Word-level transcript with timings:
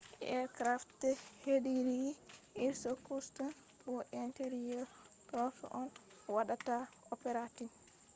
aircraft 0.35 0.99
hediri 1.43 1.97
irkutsk 2.67 3.37
bo 3.83 3.95
interior 4.23 4.87
troops 5.27 5.61
on 5.79 5.87
waɗata 6.35 6.75
operating 7.15 7.71